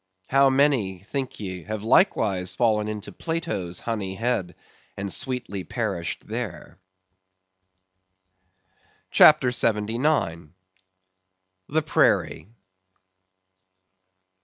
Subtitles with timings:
[0.29, 4.55] How many, think ye, have likewise fallen into Plato's honey head,
[4.97, 6.79] and sweetly perished there?
[9.11, 10.55] CHAPTER 79.
[11.69, 12.49] The Prairie.